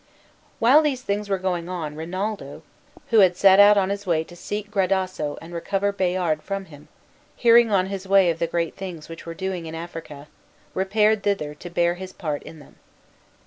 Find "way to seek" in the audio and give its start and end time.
4.07-4.71